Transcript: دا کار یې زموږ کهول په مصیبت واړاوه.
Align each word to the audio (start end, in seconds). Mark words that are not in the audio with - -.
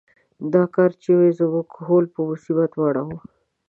دا 0.53 0.63
کار 0.75 0.91
یې 1.21 1.29
زموږ 1.39 1.65
کهول 1.75 2.05
په 2.13 2.19
مصیبت 2.29 2.71
واړاوه. 2.75 3.17